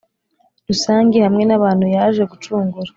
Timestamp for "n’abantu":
1.45-1.85